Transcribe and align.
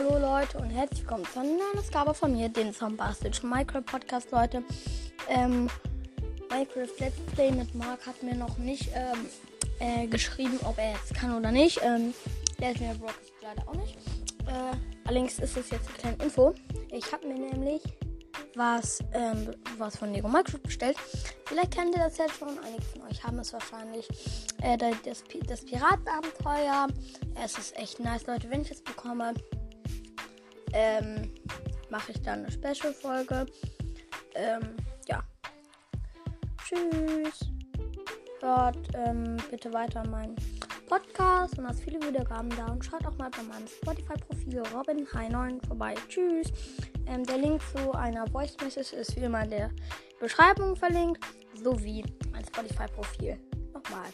Leute 0.00 0.58
und 0.58 0.70
herzlich 0.70 1.00
willkommen 1.00 1.24
zu 1.26 1.40
einer 1.40 1.50
neuen 1.50 1.78
Ausgabe 1.78 2.14
von 2.14 2.32
mir, 2.32 2.48
den 2.48 2.72
Zombastischen 2.72 3.48
Minecraft 3.48 3.82
Podcast, 3.82 4.30
Leute. 4.32 4.64
Ähm, 5.28 5.68
Minecraft 6.50 6.98
Let's 6.98 7.16
Play 7.34 7.52
mit 7.52 7.74
Mark 7.74 8.06
hat 8.06 8.22
mir 8.22 8.34
noch 8.34 8.56
nicht 8.56 8.90
ähm, 8.94 9.26
äh, 9.78 10.06
geschrieben, 10.06 10.58
ob 10.64 10.78
er 10.78 10.92
jetzt 10.92 11.14
kann 11.14 11.36
oder 11.36 11.52
nicht. 11.52 11.80
Ähm, 11.84 12.14
der 12.58 12.72
ist 12.72 12.80
mir 12.80 12.94
Brock 12.94 13.14
leider 13.42 13.68
auch 13.68 13.74
nicht. 13.74 13.96
Äh, 14.46 14.76
allerdings 15.04 15.38
ist 15.38 15.56
es 15.56 15.70
jetzt 15.70 15.88
eine 15.88 15.98
kleine 15.98 16.24
Info. 16.24 16.54
Ich 16.90 17.12
habe 17.12 17.28
mir 17.28 17.38
nämlich 17.38 17.82
was, 18.54 18.98
ähm, 19.12 19.54
was 19.78 19.96
von 19.96 20.12
Lego 20.12 20.28
Minecraft 20.28 20.62
bestellt. 20.62 20.96
Vielleicht 21.44 21.74
kennt 21.74 21.94
ihr 21.94 22.02
das 22.02 22.16
jetzt 22.16 22.38
schon. 22.38 22.58
Einige 22.64 22.82
von 22.82 23.02
euch 23.02 23.22
haben 23.22 23.38
es 23.38 23.52
wahrscheinlich. 23.52 24.08
Äh, 24.62 24.78
das, 24.78 25.22
das 25.46 25.64
Piratenabenteuer. 25.64 26.88
Es 27.44 27.58
ist 27.58 27.76
echt 27.76 28.00
nice, 28.00 28.26
Leute. 28.26 28.50
Wenn 28.50 28.62
ich 28.62 28.70
es 28.70 28.82
bekomme, 28.82 29.34
ähm, 30.72 31.32
mache 31.90 32.12
ich 32.12 32.22
dann 32.22 32.40
eine 32.40 32.50
Special-Folge. 32.50 33.46
Ähm, 34.34 34.76
ja. 35.06 35.22
Tschüss. 36.64 37.50
Hört 38.40 38.78
ähm, 38.94 39.36
bitte 39.50 39.72
weiter 39.72 40.06
meinen 40.08 40.34
Podcast 40.88 41.58
und 41.58 41.64
lasst 41.64 41.80
viele 41.80 42.00
Wiedergaben 42.02 42.50
da 42.50 42.66
und 42.66 42.84
schaut 42.84 43.06
auch 43.06 43.16
mal 43.16 43.30
bei 43.30 43.42
meinem 43.44 43.66
Spotify-Profil 43.66 44.62
Robin 44.74 45.06
High 45.14 45.30
9 45.30 45.60
vorbei. 45.62 45.94
Tschüss. 46.08 46.52
Ähm, 47.06 47.24
der 47.24 47.38
Link 47.38 47.62
zu 47.72 47.92
einer 47.92 48.26
Voice 48.26 48.56
Message 48.62 48.92
ist 48.92 49.16
wie 49.16 49.20
immer 49.20 49.44
in 49.44 49.50
der 49.50 49.70
Beschreibung 50.20 50.76
verlinkt, 50.76 51.24
sowie 51.54 52.04
mein 52.30 52.44
Spotify-Profil. 52.44 53.38
Nochmal. 53.72 54.10